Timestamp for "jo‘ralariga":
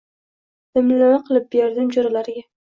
1.99-2.47